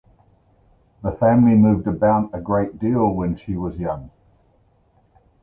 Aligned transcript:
The 1.03 1.11
family 1.11 1.53
moved 1.53 1.85
about 1.85 2.31
a 2.33 2.41
great 2.41 2.79
deal 2.79 3.07
when 3.11 3.35
she 3.35 3.55
was 3.55 3.77
young. 3.79 4.09